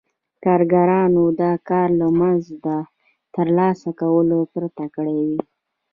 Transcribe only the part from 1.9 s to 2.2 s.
له